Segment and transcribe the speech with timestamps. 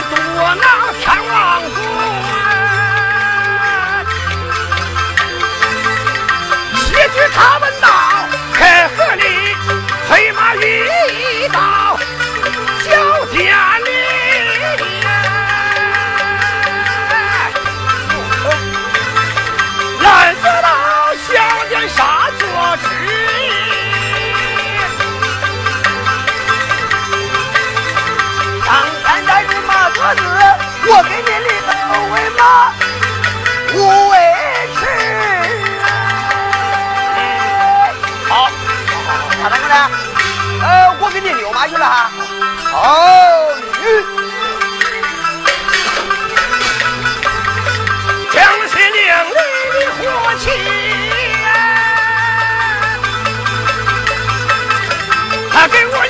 [0.00, 0.14] 多
[0.54, 0.64] 那
[1.02, 1.76] 强王官。
[6.84, 7.88] 且据他们道，
[8.52, 9.22] 看河里
[10.08, 11.01] 黑马蚁。
[30.14, 30.20] 子，
[30.86, 32.40] 我给你立个二维码，
[33.74, 33.76] 五
[34.10, 34.12] 维
[34.76, 34.80] 持。
[38.28, 38.32] 好，
[39.42, 39.74] 班长哥呢？
[41.00, 42.10] 我给你溜马去了哈。
[42.70, 42.76] 好，
[43.82, 43.84] 雨。
[49.72, 50.00] 的火
[50.38, 50.44] 气
[51.42, 51.46] 呀，
[55.52, 56.01] 他给我。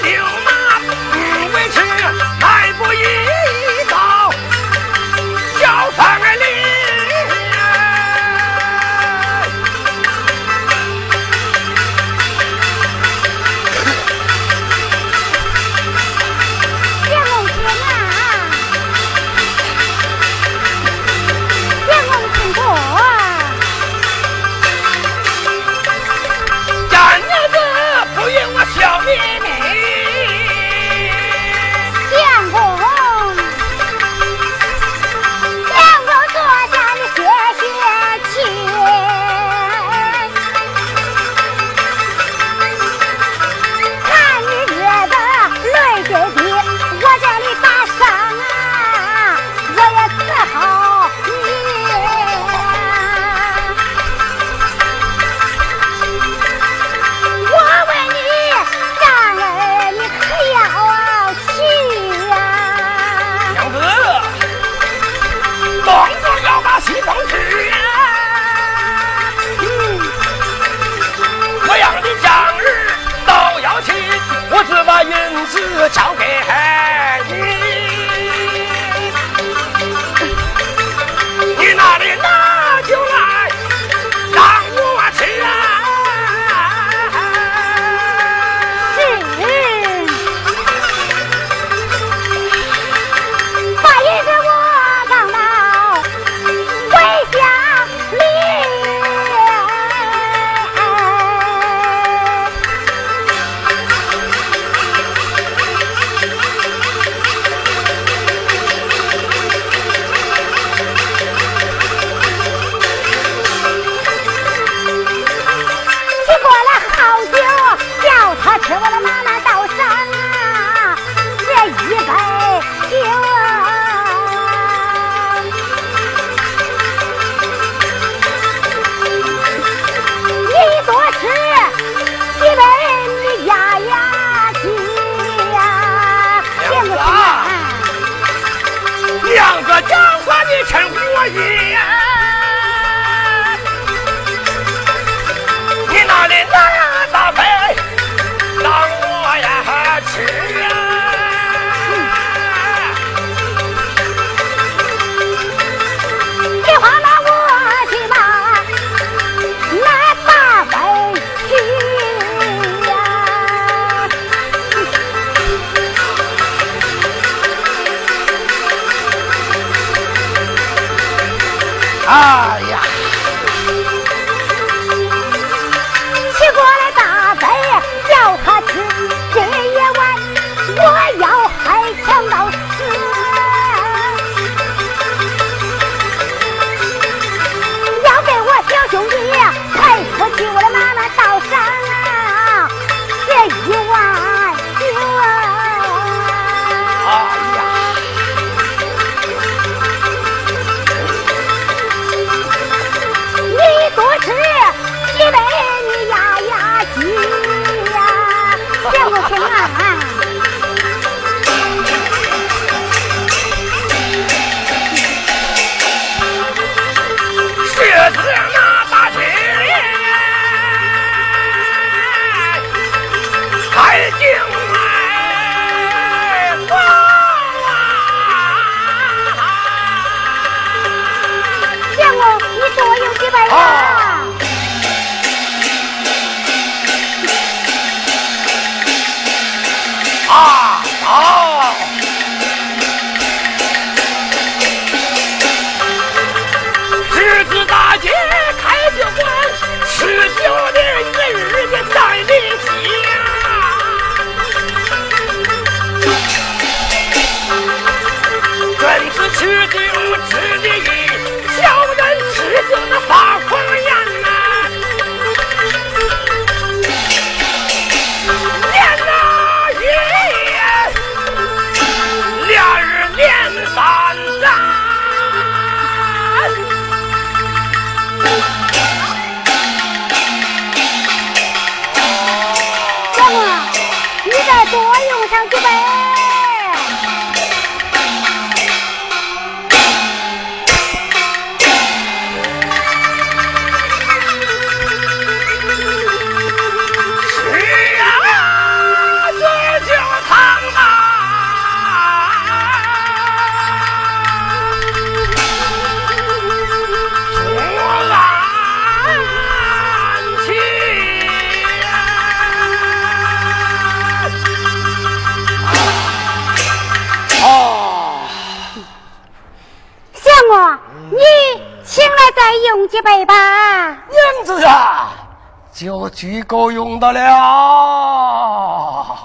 [327.02, 327.24] 够用的了。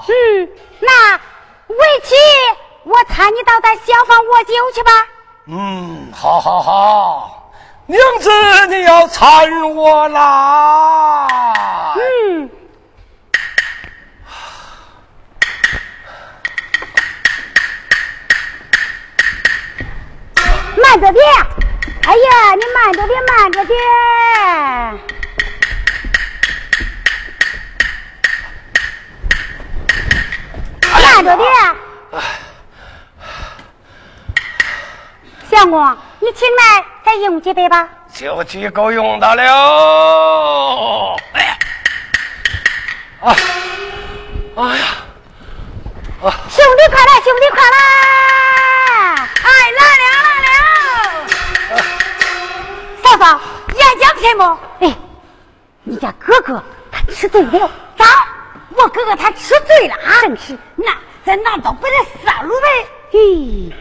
[0.08, 1.14] 嗯，那
[1.68, 2.16] 为妻，
[2.84, 4.92] 我搀你到咱小房卧酒去吧。
[5.46, 7.52] 嗯，好，好，好，
[7.86, 8.32] 娘子
[8.68, 11.28] 你要搀我啦。
[11.96, 12.50] 嗯，
[20.82, 21.24] 慢着点。
[22.08, 23.78] 哎呀，你慢着点，慢着点，
[31.02, 31.48] 慢着点。
[35.50, 37.88] 相公，你请来再用几杯吧。
[38.14, 41.16] 就几够用的了。
[41.34, 41.58] 哎呀，
[43.22, 43.36] 啊，
[44.56, 44.86] 哎呀，
[46.24, 46.26] 啊！
[46.50, 47.78] 兄弟快来，兄弟快来！
[49.44, 50.06] 哎，来了
[50.42, 51.82] 来了。
[53.04, 53.40] 嫂嫂，
[53.74, 54.58] 演讲开幕。
[54.80, 54.84] 哎，
[55.84, 56.62] 你家哥哥
[56.92, 57.70] 他吃醉了。
[58.78, 58.84] 咋？
[58.84, 60.22] 我哥哥他吃醉了啊？
[60.22, 60.58] 正是。
[60.76, 62.88] 那咱拿刀把他杀了呗。
[63.12, 63.72] 咦，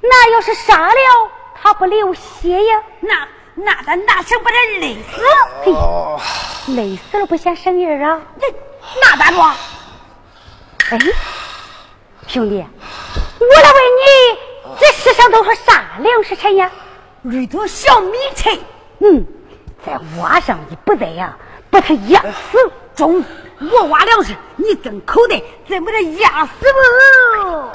[0.00, 1.30] 那要是杀了，
[1.60, 2.82] 他不流血呀？
[3.00, 5.24] 那那咱拿绳把他勒死。
[5.64, 5.72] 嘿，
[6.74, 8.20] 勒死了不显生人啊？
[8.36, 8.46] 那
[9.00, 9.40] 那咋着？
[10.90, 10.98] 哎，
[12.26, 16.70] 兄弟，我来问你，这世上都是啥粮食陈呀？
[17.22, 18.58] 绿豆小米菜，
[18.98, 19.24] 嗯，
[19.86, 21.36] 在挖上你不得呀，
[21.70, 22.70] 把他压死。
[22.94, 23.24] 中，
[23.60, 27.70] 我挖粮食，你挣口袋，再把这压死不？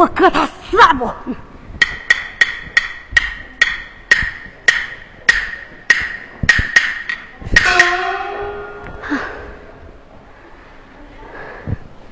[0.00, 1.12] 我哥他死不？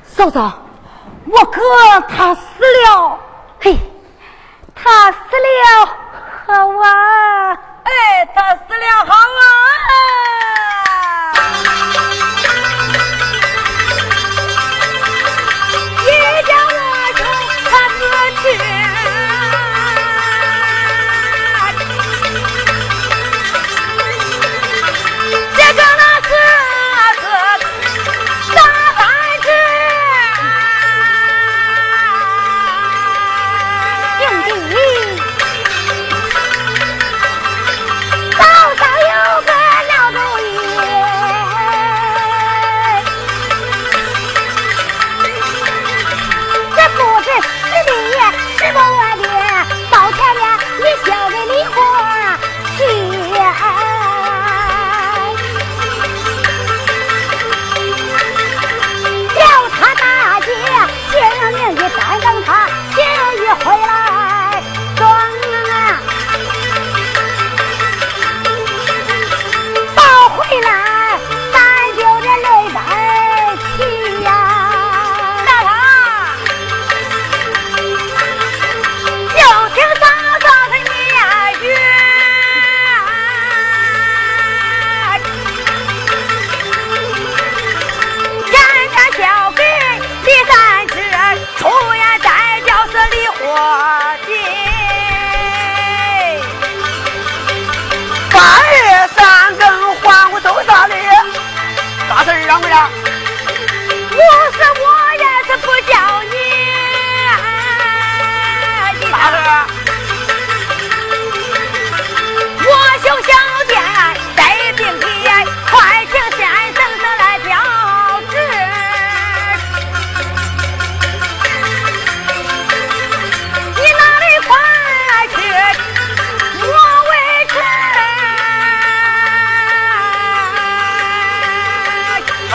[0.03, 0.61] 嫂嫂，
[1.25, 1.59] 我哥
[2.07, 3.19] 他死了。
[3.59, 3.75] 嘿，
[4.75, 5.87] 他死了，
[6.45, 7.53] 好啊！
[7.85, 9.48] 哎，他死了，好啊！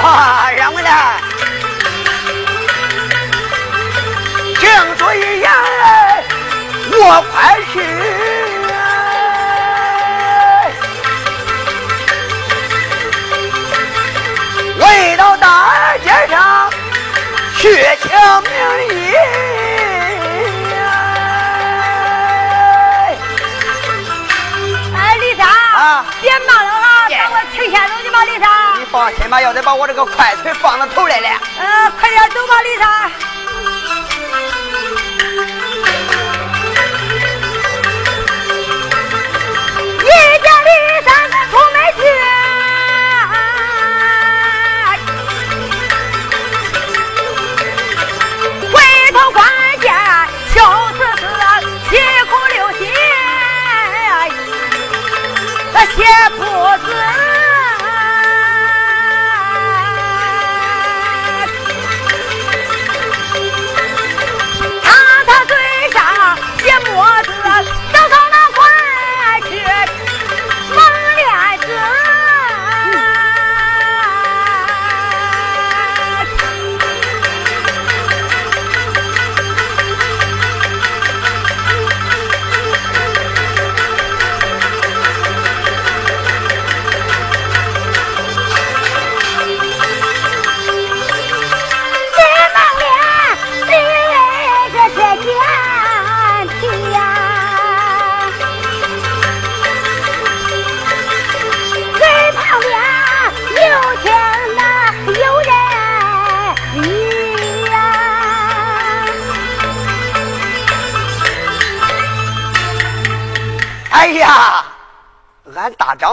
[0.04, 1.20] 啊，让我来。
[4.61, 5.50] 请注意呀，
[6.92, 7.80] 我快去。
[14.78, 16.70] 回到大街上
[17.56, 17.62] 去
[18.02, 18.11] 请
[18.42, 18.52] 名
[18.90, 19.53] 医。
[28.94, 31.28] 放心吧，要得把我这个快腿放到头来了。
[31.58, 33.10] 呃，快点走吧，李莎。
[39.98, 40.06] 一
[40.38, 40.70] 见李
[41.04, 41.10] 莎
[41.50, 42.02] 出门去，
[48.72, 48.78] 回
[49.10, 49.42] 头看
[49.80, 49.92] 见
[50.54, 50.56] 小
[50.92, 51.26] 子子
[51.90, 51.98] 啼
[52.30, 52.80] 哭流血，
[55.72, 55.98] 那血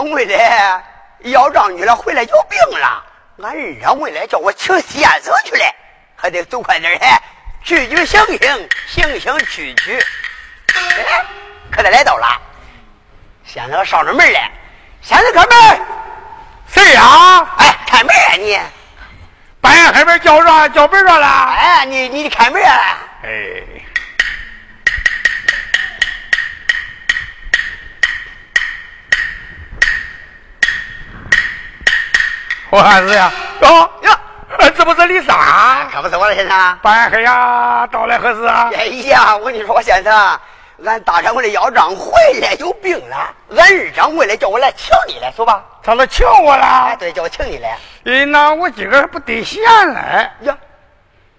[0.02, 0.34] 掌柜的
[1.20, 3.04] 要账去了回来有病了，
[3.40, 5.64] 俺二掌柜的叫我请先生去了，
[6.16, 7.22] 还得走快点儿，
[7.62, 10.04] 区区行行，行行去去。
[10.74, 11.24] 哎，
[11.70, 12.26] 可得来到了，
[13.44, 14.50] 先生上着门来，
[15.02, 15.80] 先生开门，
[16.66, 17.46] 谁呀？
[17.58, 18.58] 哎，开门啊你，
[19.60, 21.26] 半夜黑门叫啥叫门啥了。
[21.26, 23.30] 哎，你你开门啊，哎，
[32.72, 33.68] 我儿子呀，哟
[34.00, 34.10] 哟，
[34.58, 35.36] 呃这不是李三？
[35.92, 36.78] 可不是我的先生。
[36.78, 38.70] 半夜黑呀，到来何时啊？
[38.74, 40.40] 哎呀，我跟你说，先生，
[40.82, 42.10] 俺大掌柜的要账回
[42.40, 45.62] 来有病了，俺二掌柜的叫我来请你来，说吧。
[45.82, 47.76] 他来请我了哎，对，叫我请你来。
[48.06, 49.62] 哎，那我今个还不得闲
[49.92, 50.56] 嘞，呀，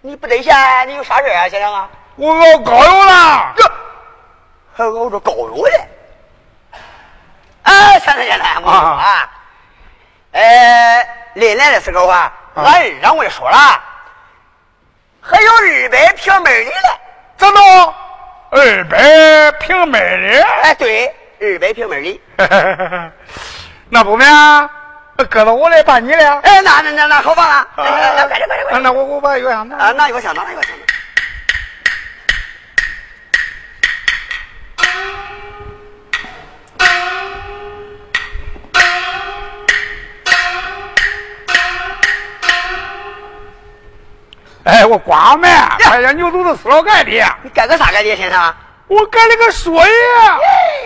[0.01, 0.55] 你不得闲，
[0.87, 1.89] 你有啥事啊，先生啊？
[2.15, 3.53] 我熬高油了。
[3.57, 3.71] 哟，
[4.75, 5.87] 还熬着高油嘞。
[7.63, 9.27] 哎，先生先生，我啊，
[10.34, 13.58] 呃，临来的时候啊，俺二掌柜说了，
[15.22, 17.00] 还有二百平米的嘞。
[17.38, 17.96] 怎么
[18.52, 20.48] 二百平米的。
[20.62, 21.08] 哎，对，
[21.41, 23.12] 二百平米的。
[23.89, 24.69] 那不嘛
[25.30, 26.39] 搁到我来办你了。
[26.41, 28.84] 哎，那那那那好办了，来来来，快点快点快点。
[28.84, 29.78] 那我我把药箱拿。
[29.78, 30.72] 啊，拿一个箱，拿一个箱。
[44.63, 47.12] 哎，我刮门，哎呀，牛犊子死了盖的，
[47.43, 48.56] 你盖个啥盖的，先生？
[48.88, 49.93] 我盖了个锁爷。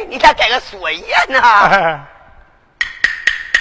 [0.09, 1.39] 你咋盖个锁爷呢？
[1.39, 1.99] 哎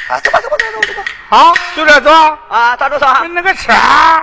[0.08, 1.04] 啊，走吧走吧走吧走吧。
[1.28, 2.10] 好，就这走。
[2.48, 3.34] 啊，咋着上？
[3.34, 3.72] 那个车，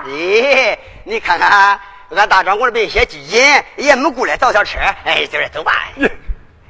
[0.07, 1.79] 咦，你看看，
[2.15, 4.79] 俺大掌柜的备些基金也没过来造小车。
[5.03, 5.73] 哎，就是走吧。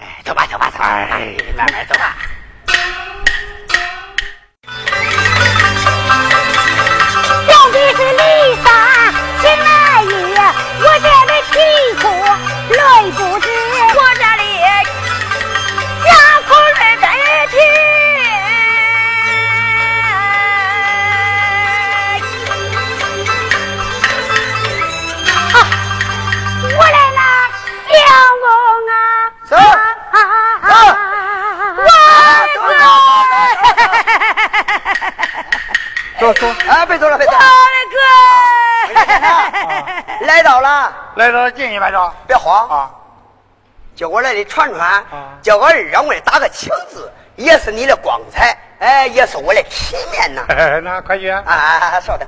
[0.01, 0.85] 哎，走吧走吧走吧。
[0.87, 2.15] 哎，慢慢走吧。
[7.73, 9.22] 你是丽萨
[42.27, 42.91] 别慌啊。
[43.95, 45.05] 叫我来的串串，
[45.43, 50.43] 叫我二让我来打个情字，也是你的光彩，哎，也是我的体面呐。
[50.83, 51.43] 那快去啊！
[51.45, 52.27] 啊，稍等。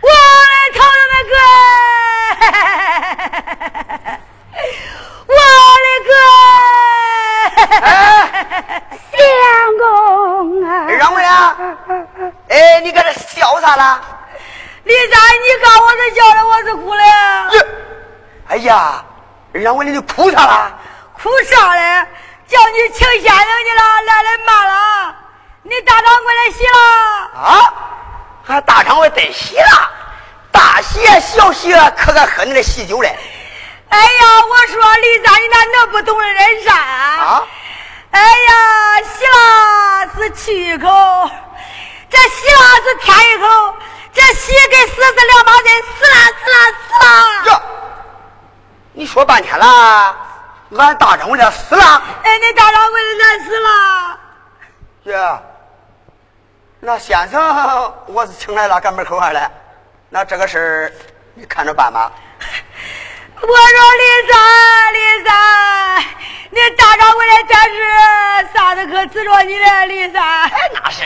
[0.00, 1.34] 我来唱那个，
[5.34, 5.34] 我
[5.84, 6.10] 的歌，
[9.18, 9.18] 相
[9.78, 9.82] 公
[10.64, 10.70] 啊！
[10.86, 11.56] 让我呀！
[12.48, 14.00] 哎，你搁这笑啥了？
[14.84, 17.02] 李三，你看我是笑的，我是哭了。
[18.48, 19.04] 哎呀！
[19.52, 20.72] 让我你哭啥了？
[21.14, 22.06] 哭啥嘞？
[22.46, 25.14] 叫你请先生去了，来来慢了。
[25.62, 26.78] 你大掌柜来洗了？
[27.42, 27.74] 啊？
[28.46, 29.90] 还大掌柜得洗了，
[30.50, 33.18] 大喜啊，小喜啊，可敢喝你的喜酒嘞？
[33.90, 37.42] 哎呀，我说李三，你咋那不懂人善啊？
[38.12, 40.88] 哎呀，洗了是去一口，
[42.08, 43.74] 这洗了是添一口，
[44.14, 46.56] 这洗跟死是两码事，死了死了
[46.88, 47.62] 死了。
[48.98, 50.16] 你说半天了，
[50.76, 52.02] 俺大掌柜的死了。
[52.24, 54.18] 哎，你大掌柜的咱死了。
[55.04, 55.42] 姐，
[56.80, 59.48] 那先生我是请来了，赶门口上来。
[60.08, 60.92] 那这个事儿
[61.34, 62.10] 你看着办吧。
[63.40, 66.04] 我说李三，李三，
[66.50, 67.78] 你大掌柜的真是
[68.52, 70.20] 啥子可指着你了李三？
[70.42, 71.04] 哎，那是。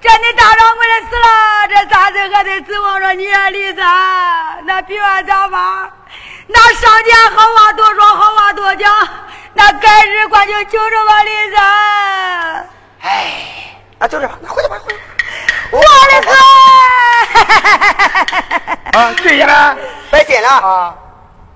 [0.00, 4.64] 这你大掌柜的死了，这啥子还得指望着你啊，李三？
[4.64, 5.92] 那比完咋办？
[6.52, 9.08] 那上天好话多说，好话多讲，
[9.54, 12.68] 那改日关就就这么李三。
[13.02, 13.32] 哎，
[13.98, 14.98] 那就这吧，那回去吧，回去。
[15.70, 16.20] 我的
[18.92, 18.98] 哥！
[18.98, 19.76] 啊，进去了，
[20.10, 20.94] 别进了啊！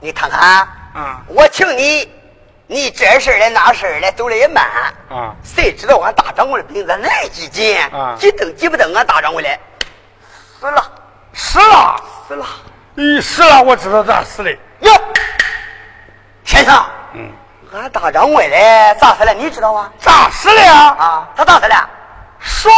[0.01, 2.09] 你看看，嗯，我请你，
[2.69, 4.65] 你这事儿的那事儿的走的也慢
[5.11, 5.35] 啊。
[5.43, 8.15] 谁知道俺大掌柜的病子来几紧啊？
[8.17, 9.49] 几蹬几不蹬，俺大掌柜的
[10.61, 10.93] 死了，
[11.33, 12.47] 死了，死了。
[12.95, 14.57] 你死了，我知道咋死的。
[14.85, 15.01] 哟，
[16.45, 17.31] 先生，嗯，
[17.73, 19.33] 俺大掌柜的咋死了？
[19.35, 19.91] 你知道吗？
[19.99, 20.75] 咋死了呀？
[20.99, 21.89] 啊，他咋死了？
[22.39, 22.73] 说，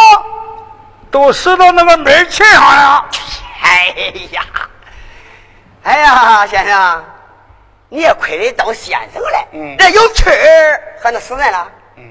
[1.10, 3.04] 都死到那个门气上了。
[3.62, 3.94] 哎
[4.30, 4.42] 呀，
[5.82, 7.04] 哎呀，先生，
[7.88, 9.48] 你也亏得当先生了。
[9.52, 11.68] 嗯，这有气儿还能死人了？
[11.96, 12.04] 嗯，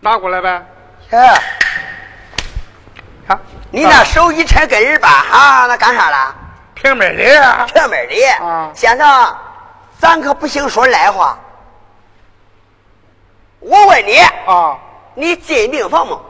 [0.00, 0.62] 拿过来呗。
[1.10, 1.42] 哎，
[3.28, 3.38] 好，
[3.70, 6.34] 你那手一抻跟人吧，哈，那干啥了？
[6.84, 9.36] 平门的，平门的，啊，先生，
[9.98, 11.38] 咱可不行说赖话。
[13.58, 14.76] 我问你，啊，
[15.14, 16.20] 你进病房吗？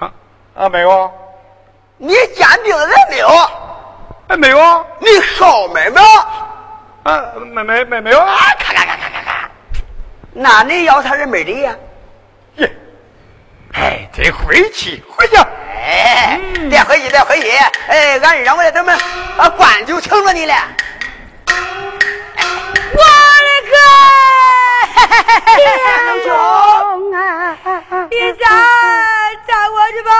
[0.00, 0.12] 啊
[0.56, 1.08] 啊，没有。
[1.98, 3.28] 你见病人没有？
[4.26, 4.86] 哎，没有。
[4.98, 5.06] 你
[5.38, 6.08] 烧门没有？
[7.04, 8.18] 啊，没没没没有。
[8.18, 9.50] 啊，看看看看看看，
[10.32, 11.70] 那你要他人门里呀？
[11.70, 11.78] 耶，
[13.74, 15.36] 哎，真晦气，回去。
[15.36, 17.48] 哎，别回去，别回去！
[17.88, 18.96] 哎，俺二让我来等门，
[19.38, 20.54] 啊，官就请着你了。
[22.92, 23.02] 我
[23.46, 23.76] 的个
[25.56, 25.64] 英
[26.24, 26.28] 雄
[27.14, 27.18] 啊！
[28.10, 28.46] 你咋
[29.46, 30.10] 咋我去吧？